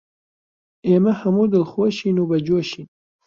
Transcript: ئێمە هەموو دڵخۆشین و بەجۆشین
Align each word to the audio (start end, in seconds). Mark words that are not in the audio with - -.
ئێمە 0.87 1.13
هەموو 1.21 1.51
دڵخۆشین 1.53 2.17
و 2.19 2.29
بەجۆشین 2.29 2.87